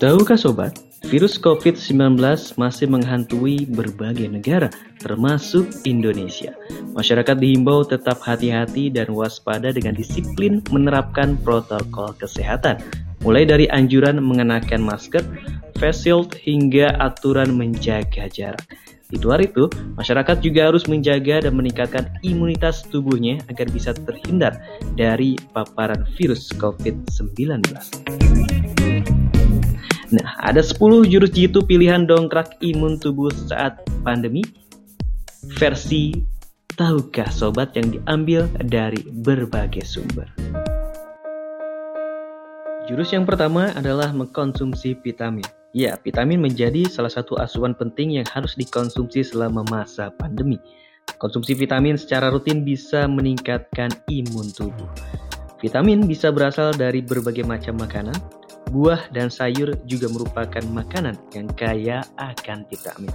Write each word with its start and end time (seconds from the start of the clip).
Tahukah 0.00 0.40
sobat, 0.40 0.80
virus 1.12 1.36
COVID-19 1.36 2.16
masih 2.56 2.88
menghantui 2.88 3.68
berbagai 3.68 4.32
negara, 4.32 4.72
termasuk 4.96 5.68
Indonesia. 5.84 6.56
Masyarakat 6.96 7.36
dihimbau 7.36 7.84
tetap 7.84 8.16
hati-hati 8.24 8.88
dan 8.88 9.12
waspada 9.12 9.68
dengan 9.68 9.92
disiplin 9.92 10.64
menerapkan 10.72 11.36
protokol 11.44 12.16
kesehatan, 12.16 12.80
mulai 13.20 13.44
dari 13.44 13.68
anjuran 13.68 14.24
mengenakan 14.24 14.80
masker, 14.80 15.20
face 15.76 16.08
shield, 16.08 16.32
hingga 16.32 16.96
aturan 16.96 17.52
menjaga 17.52 18.24
jarak. 18.32 18.64
Di 19.12 19.20
luar 19.20 19.44
itu, 19.44 19.68
masyarakat 20.00 20.40
juga 20.40 20.72
harus 20.72 20.88
menjaga 20.88 21.44
dan 21.44 21.52
meningkatkan 21.52 22.08
imunitas 22.24 22.88
tubuhnya 22.88 23.44
agar 23.52 23.68
bisa 23.68 23.92
terhindar 23.92 24.64
dari 24.96 25.36
paparan 25.52 26.08
virus 26.16 26.48
COVID-19. 26.56 27.68
Nah, 30.10 30.34
ada 30.42 30.58
10 30.58 31.06
jurus 31.06 31.30
jitu 31.30 31.62
pilihan 31.62 32.02
dongkrak 32.02 32.58
imun 32.58 32.98
tubuh 32.98 33.30
saat 33.30 33.78
pandemi 34.02 34.42
versi 35.54 36.18
tahukah 36.74 37.30
sobat 37.30 37.78
yang 37.78 37.94
diambil 37.94 38.50
dari 38.66 38.98
berbagai 39.22 39.86
sumber. 39.86 40.26
Jurus 42.90 43.14
yang 43.14 43.22
pertama 43.22 43.70
adalah 43.78 44.10
mengkonsumsi 44.10 44.98
vitamin. 44.98 45.46
Ya, 45.70 45.94
vitamin 46.02 46.42
menjadi 46.42 46.90
salah 46.90 47.14
satu 47.14 47.38
asuhan 47.38 47.78
penting 47.78 48.18
yang 48.18 48.26
harus 48.34 48.58
dikonsumsi 48.58 49.22
selama 49.22 49.62
masa 49.70 50.10
pandemi. 50.18 50.58
Konsumsi 51.22 51.54
vitamin 51.54 51.94
secara 51.94 52.34
rutin 52.34 52.66
bisa 52.66 53.06
meningkatkan 53.06 53.94
imun 54.10 54.50
tubuh. 54.50 54.90
Vitamin 55.62 56.02
bisa 56.10 56.34
berasal 56.34 56.74
dari 56.74 56.98
berbagai 56.98 57.46
macam 57.46 57.78
makanan, 57.78 58.39
Buah 58.70 59.10
dan 59.10 59.26
sayur 59.34 59.74
juga 59.90 60.06
merupakan 60.06 60.62
makanan 60.70 61.18
yang 61.34 61.50
kaya 61.58 62.06
akan 62.22 62.62
vitamin. 62.70 63.10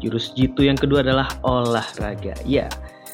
Jurus 0.00 0.32
jitu 0.32 0.64
yang 0.64 0.80
kedua 0.80 1.04
adalah 1.04 1.28
olahraga. 1.44 2.32
Ya, 2.48 2.64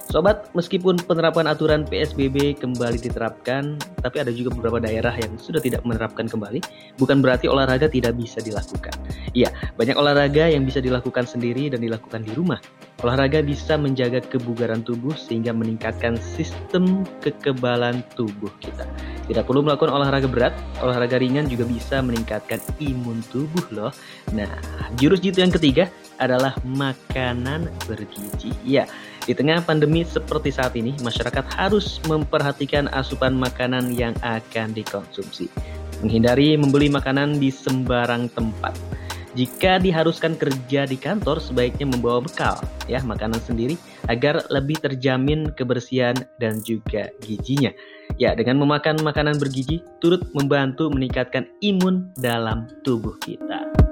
Sobat, 0.07 0.47
meskipun 0.55 1.03
penerapan 1.03 1.51
aturan 1.51 1.83
PSBB 1.83 2.62
kembali 2.62 3.03
diterapkan, 3.03 3.75
tapi 4.07 4.23
ada 4.23 4.31
juga 4.31 4.55
beberapa 4.55 4.79
daerah 4.79 5.11
yang 5.19 5.35
sudah 5.35 5.59
tidak 5.59 5.83
menerapkan 5.83 6.31
kembali, 6.31 6.62
bukan 6.95 7.19
berarti 7.19 7.51
olahraga 7.51 7.91
tidak 7.91 8.15
bisa 8.15 8.39
dilakukan. 8.39 8.95
Iya, 9.34 9.51
banyak 9.75 9.99
olahraga 9.99 10.47
yang 10.47 10.62
bisa 10.62 10.79
dilakukan 10.79 11.27
sendiri 11.27 11.75
dan 11.75 11.83
dilakukan 11.83 12.23
di 12.23 12.31
rumah. 12.39 12.62
Olahraga 13.03 13.43
bisa 13.43 13.75
menjaga 13.75 14.23
kebugaran 14.23 14.87
tubuh 14.87 15.12
sehingga 15.12 15.51
meningkatkan 15.51 16.17
sistem 16.17 17.03
kekebalan 17.21 18.01
tubuh 18.15 18.49
kita. 18.62 18.87
Tidak 19.27 19.43
perlu 19.43 19.67
melakukan 19.67 19.91
olahraga 19.91 20.31
berat, 20.31 20.55
olahraga 20.87 21.19
ringan 21.19 21.51
juga 21.51 21.67
bisa 21.67 21.99
meningkatkan 21.99 22.62
imun 22.79 23.27
tubuh 23.34 23.67
loh. 23.75 23.93
Nah, 24.33 24.49
jurus 24.97 25.19
jitu 25.19 25.43
yang 25.43 25.51
ketiga 25.51 25.91
adalah 26.23 26.55
makanan 26.65 27.69
bergizi. 27.84 28.55
Ya, 28.65 28.89
di 29.27 29.35
tengah 29.35 29.59
pandemi 29.59 30.07
seperti 30.07 30.55
saat 30.55 30.79
ini, 30.79 30.95
masyarakat 31.03 31.43
harus 31.59 31.99
memperhatikan 32.07 32.87
asupan 32.95 33.35
makanan 33.35 33.91
yang 33.91 34.15
akan 34.23 34.71
dikonsumsi. 34.71 35.51
Menghindari 35.99 36.55
membeli 36.55 36.87
makanan 36.87 37.43
di 37.43 37.51
sembarang 37.51 38.31
tempat. 38.39 38.79
Jika 39.35 39.83
diharuskan 39.83 40.39
kerja 40.39 40.87
di 40.89 40.97
kantor, 40.97 41.43
sebaiknya 41.43 41.91
membawa 41.91 42.25
bekal, 42.25 42.57
ya, 42.87 43.03
makanan 43.03 43.43
sendiri 43.43 43.75
agar 44.09 44.41
lebih 44.49 44.79
terjamin 44.81 45.51
kebersihan 45.53 46.17
dan 46.39 46.63
juga 46.63 47.11
gizinya. 47.21 47.75
Ya, 48.23 48.33
dengan 48.33 48.63
memakan 48.63 49.03
makanan 49.03 49.43
bergizi 49.43 49.83
turut 49.99 50.23
membantu 50.33 50.89
meningkatkan 50.89 51.51
imun 51.61 52.15
dalam 52.17 52.71
tubuh 52.81 53.19
kita. 53.21 53.86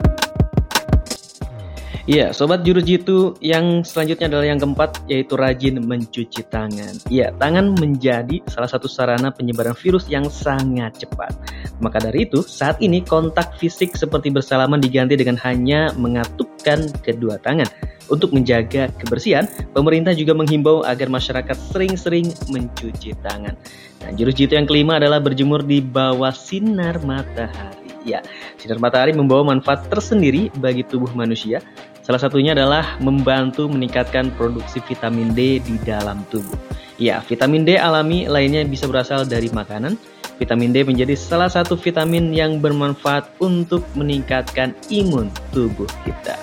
Iya, 2.05 2.37
sobat 2.37 2.69
jurus 2.69 2.85
jitu 2.85 3.33
yang 3.41 3.81
selanjutnya 3.81 4.29
adalah 4.29 4.45
yang 4.45 4.61
keempat 4.61 5.09
yaitu 5.09 5.41
rajin 5.41 5.81
mencuci 5.81 6.45
tangan. 6.53 7.01
Iya, 7.09 7.33
tangan 7.41 7.73
menjadi 7.81 8.45
salah 8.45 8.69
satu 8.69 8.85
sarana 8.85 9.33
penyebaran 9.33 9.73
virus 9.73 10.05
yang 10.13 10.29
sangat 10.29 11.01
cepat. 11.01 11.33
Maka 11.81 12.05
dari 12.05 12.29
itu, 12.29 12.45
saat 12.45 12.77
ini 12.85 13.01
kontak 13.01 13.57
fisik 13.57 13.97
seperti 13.97 14.29
bersalaman 14.29 14.85
diganti 14.85 15.17
dengan 15.17 15.41
hanya 15.49 15.97
mengatupkan 15.97 16.93
kedua 17.01 17.41
tangan. 17.41 17.73
Untuk 18.13 18.37
menjaga 18.37 18.93
kebersihan, 19.01 19.49
pemerintah 19.73 20.13
juga 20.13 20.37
menghimbau 20.37 20.85
agar 20.85 21.09
masyarakat 21.09 21.57
sering-sering 21.73 22.29
mencuci 22.53 23.17
tangan. 23.25 23.57
Nah, 24.05 24.13
jurus 24.13 24.37
jitu 24.37 24.61
yang 24.61 24.69
kelima 24.69 25.01
adalah 25.01 25.25
berjemur 25.25 25.65
di 25.65 25.81
bawah 25.81 26.37
sinar 26.37 27.01
matahari. 27.01 27.97
Ya, 28.05 28.21
sinar 28.61 28.77
matahari 28.77 29.17
membawa 29.17 29.57
manfaat 29.57 29.89
tersendiri 29.89 30.53
bagi 30.61 30.85
tubuh 30.85 31.09
manusia 31.17 31.65
Salah 32.05 32.21
satunya 32.21 32.53
adalah 32.53 33.01
membantu 33.01 33.65
meningkatkan 33.65 34.29
produksi 34.37 34.85
vitamin 34.85 35.33
D 35.33 35.57
di 35.65 35.81
dalam 35.89 36.21
tubuh. 36.29 36.61
Ya, 37.01 37.25
vitamin 37.25 37.65
D 37.65 37.81
alami 37.81 38.29
lainnya 38.29 38.61
bisa 38.69 38.85
berasal 38.85 39.25
dari 39.25 39.49
makanan. 39.49 39.97
Vitamin 40.37 40.77
D 40.77 40.85
menjadi 40.85 41.17
salah 41.17 41.49
satu 41.49 41.81
vitamin 41.81 42.37
yang 42.37 42.61
bermanfaat 42.61 43.33
untuk 43.41 43.89
meningkatkan 43.97 44.77
imun 44.93 45.33
tubuh 45.49 45.89
kita. 46.05 46.37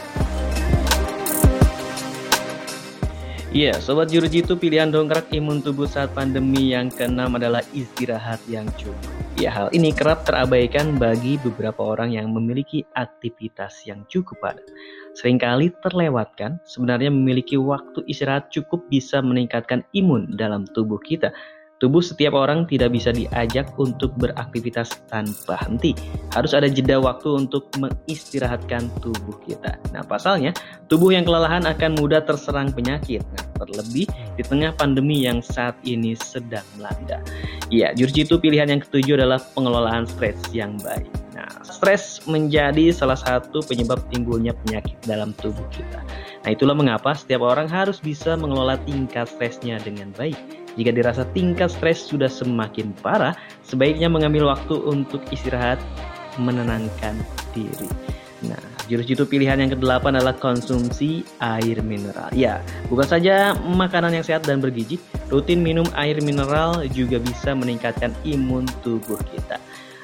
Iya, 3.52 3.76
Sobat 3.84 4.08
Jurujitu 4.08 4.56
pilihan 4.56 4.88
dongkrak 4.88 5.28
imun 5.36 5.60
tubuh 5.60 5.84
saat 5.84 6.16
pandemi 6.16 6.72
yang 6.72 6.88
keenam 6.88 7.36
adalah 7.36 7.60
istirahat 7.76 8.40
yang 8.48 8.64
cukup. 8.80 9.12
Ya, 9.36 9.52
hal 9.52 9.68
ini 9.76 9.92
kerap 9.92 10.24
terabaikan 10.24 10.96
bagi 10.96 11.36
beberapa 11.36 11.84
orang 11.84 12.16
yang 12.16 12.32
memiliki 12.32 12.88
aktivitas 12.96 13.84
yang 13.84 14.08
cukup 14.08 14.40
padat 14.40 14.64
sering 15.12 15.40
kali 15.40 15.72
terlewatkan, 15.84 16.60
sebenarnya 16.64 17.12
memiliki 17.12 17.60
waktu 17.60 18.04
istirahat 18.08 18.48
cukup 18.52 18.88
bisa 18.88 19.20
meningkatkan 19.20 19.84
imun 19.92 20.40
dalam 20.40 20.64
tubuh 20.72 21.00
kita. 21.04 21.36
Tubuh 21.82 22.06
setiap 22.06 22.38
orang 22.38 22.70
tidak 22.70 22.94
bisa 22.94 23.10
diajak 23.10 23.74
untuk 23.82 24.14
beraktivitas 24.22 25.02
tanpa 25.10 25.58
henti. 25.66 25.98
Harus 26.30 26.54
ada 26.54 26.70
jeda 26.70 27.02
waktu 27.02 27.42
untuk 27.42 27.74
mengistirahatkan 27.82 28.86
tubuh 29.02 29.34
kita. 29.50 29.82
Nah, 29.90 30.06
pasalnya, 30.06 30.54
tubuh 30.86 31.10
yang 31.10 31.26
kelelahan 31.26 31.66
akan 31.66 31.98
mudah 31.98 32.22
terserang 32.22 32.70
penyakit. 32.70 33.26
Nah, 33.34 33.66
terlebih 33.66 34.06
di 34.38 34.44
tengah 34.46 34.78
pandemi 34.78 35.26
yang 35.26 35.42
saat 35.42 35.74
ini 35.82 36.14
sedang 36.14 36.62
melanda. 36.78 37.18
Ya, 37.74 37.98
jurus 37.98 38.14
itu 38.14 38.38
pilihan 38.38 38.70
yang 38.70 38.86
ketujuh 38.86 39.18
adalah 39.18 39.42
pengelolaan 39.58 40.06
stres 40.06 40.38
yang 40.54 40.78
baik. 40.86 41.10
Nah, 41.34 41.50
stres 41.66 42.22
menjadi 42.30 42.94
salah 42.94 43.18
satu 43.18 43.66
penyebab 43.66 44.06
timbulnya 44.14 44.54
penyakit 44.54 45.02
dalam 45.02 45.34
tubuh 45.42 45.66
kita. 45.74 46.06
Nah, 46.46 46.50
itulah 46.54 46.78
mengapa 46.78 47.18
setiap 47.18 47.42
orang 47.42 47.66
harus 47.66 47.98
bisa 47.98 48.38
mengelola 48.38 48.78
tingkat 48.86 49.26
stresnya 49.26 49.82
dengan 49.82 50.14
baik. 50.14 50.61
Jika 50.80 50.92
dirasa 50.96 51.28
tingkat 51.36 51.72
stres 51.72 52.08
sudah 52.08 52.32
semakin 52.32 52.96
parah, 53.04 53.36
sebaiknya 53.68 54.08
mengambil 54.08 54.48
waktu 54.48 54.76
untuk 54.88 55.20
istirahat, 55.34 55.82
menenangkan 56.40 57.20
diri. 57.52 57.92
Nah, 58.42 58.58
jurus 58.90 59.06
jitu 59.06 59.28
pilihan 59.28 59.60
yang 59.62 59.70
kedelapan 59.70 60.18
adalah 60.18 60.34
konsumsi 60.34 61.22
air 61.44 61.78
mineral. 61.86 62.32
Ya, 62.34 62.64
bukan 62.90 63.06
saja 63.06 63.54
makanan 63.54 64.18
yang 64.18 64.26
sehat 64.26 64.48
dan 64.50 64.64
bergizi, 64.64 64.98
rutin 65.30 65.62
minum 65.62 65.86
air 65.94 66.18
mineral 66.24 66.82
juga 66.90 67.22
bisa 67.22 67.54
meningkatkan 67.54 68.16
imun 68.26 68.66
tubuh 68.82 69.20
kita. 69.30 69.62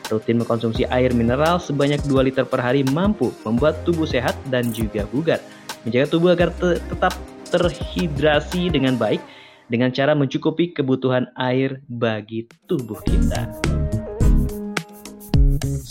Rutin 0.07 0.39
mengkonsumsi 0.39 0.87
air 0.87 1.11
mineral 1.11 1.59
sebanyak 1.59 1.99
2 2.07 2.27
liter 2.31 2.45
per 2.47 2.63
hari 2.63 2.85
mampu 2.85 3.33
membuat 3.43 3.83
tubuh 3.83 4.07
sehat 4.07 4.37
dan 4.47 4.71
juga 4.71 5.03
bugar. 5.11 5.41
Menjaga 5.83 6.07
tubuh 6.15 6.31
agar 6.31 6.53
te 6.55 6.79
tetap 6.79 7.11
terhidrasi 7.47 8.71
dengan 8.71 8.99
baik 8.99 9.19
dengan 9.67 9.91
cara 9.91 10.15
mencukupi 10.15 10.71
kebutuhan 10.75 11.31
air 11.35 11.83
bagi 11.87 12.47
tubuh 12.67 12.99
kita. 13.03 13.51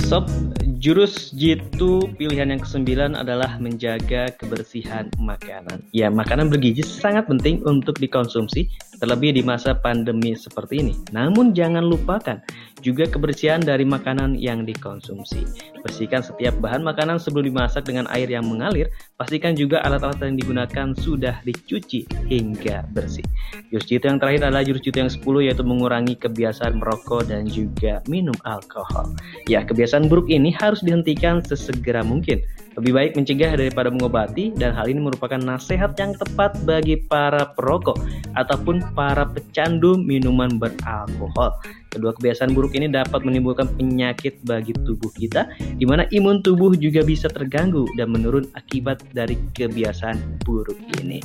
Sob, 0.06 0.30
jurus 0.78 1.34
jitu 1.34 2.06
pilihan 2.14 2.54
yang 2.54 2.62
kesembilan 2.62 3.18
adalah 3.18 3.58
menjaga 3.58 4.30
kebersihan 4.38 5.10
makanan. 5.18 5.82
Ya, 5.90 6.06
makanan 6.14 6.46
bergizi 6.46 6.86
sangat 6.86 7.26
penting 7.26 7.58
untuk 7.66 7.98
dikonsumsi, 7.98 8.70
terlebih 9.02 9.34
di 9.34 9.42
masa 9.42 9.74
pandemi 9.74 10.38
seperti 10.38 10.78
ini. 10.78 10.94
Namun 11.10 11.58
jangan 11.58 11.82
lupakan 11.82 12.38
juga 12.84 13.08
kebersihan 13.08 13.58
dari 13.58 13.88
makanan 13.88 14.36
yang 14.36 14.68
dikonsumsi. 14.68 15.42
Bersihkan 15.80 16.20
setiap 16.20 16.52
bahan 16.60 16.84
makanan 16.84 17.16
sebelum 17.16 17.48
dimasak 17.48 17.88
dengan 17.88 18.04
air 18.12 18.28
yang 18.28 18.44
mengalir. 18.44 18.92
Pastikan 19.16 19.56
juga 19.56 19.80
alat-alat 19.80 20.20
yang 20.20 20.36
digunakan 20.36 20.86
sudah 20.92 21.40
dicuci 21.40 22.04
hingga 22.28 22.84
bersih. 22.92 23.24
Jurus 23.72 23.86
jitu 23.88 24.04
yang 24.12 24.20
terakhir 24.20 24.52
adalah 24.52 24.62
jurus 24.62 24.84
jitu 24.84 25.00
yang 25.00 25.08
10 25.08 25.24
yaitu 25.48 25.64
mengurangi 25.64 26.14
kebiasaan 26.20 26.76
merokok 26.76 27.24
dan 27.32 27.48
juga 27.48 28.04
minum 28.12 28.36
alkohol. 28.44 29.16
Ya, 29.48 29.64
kebiasaan 29.64 29.95
buruk 30.04 30.28
ini 30.28 30.52
harus 30.52 30.84
dihentikan 30.84 31.40
sesegera 31.40 32.04
mungkin. 32.04 32.44
Lebih 32.76 32.92
baik 32.92 33.12
mencegah 33.16 33.56
daripada 33.56 33.88
mengobati 33.88 34.52
dan 34.52 34.76
hal 34.76 34.84
ini 34.92 35.00
merupakan 35.00 35.40
nasihat 35.40 35.96
yang 35.96 36.12
tepat 36.12 36.60
bagi 36.68 37.00
para 37.08 37.48
perokok 37.56 37.96
ataupun 38.36 38.84
para 38.92 39.24
pecandu 39.24 39.96
minuman 39.96 40.60
beralkohol. 40.60 41.56
Kedua 41.88 42.12
kebiasaan 42.12 42.52
buruk 42.52 42.76
ini 42.76 42.92
dapat 42.92 43.24
menimbulkan 43.24 43.72
penyakit 43.80 44.44
bagi 44.44 44.76
tubuh 44.84 45.08
kita, 45.16 45.48
di 45.80 45.88
mana 45.88 46.04
imun 46.12 46.44
tubuh 46.44 46.76
juga 46.76 47.00
bisa 47.00 47.32
terganggu 47.32 47.88
dan 47.96 48.12
menurun 48.12 48.44
akibat 48.52 49.00
dari 49.16 49.40
kebiasaan 49.56 50.44
buruk 50.44 50.76
ini. 51.00 51.24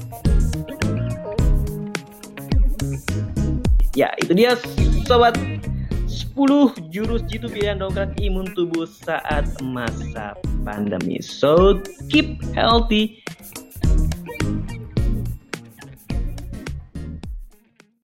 Ya, 3.92 4.08
itu 4.24 4.32
dia 4.32 4.56
sobat 5.04 5.36
10 6.12 6.92
jurus 6.92 7.24
jitu 7.32 7.48
pilihan 7.48 7.80
dongkrak 7.80 8.20
imun 8.20 8.52
tubuh 8.52 8.84
saat 8.84 9.48
masa 9.64 10.36
pandemi. 10.68 11.24
So 11.24 11.80
keep 12.12 12.44
healthy 12.52 13.24